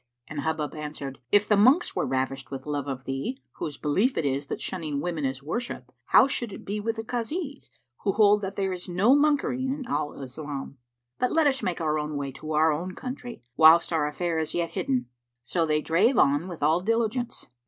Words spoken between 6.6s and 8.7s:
be with the Kazis, who hold that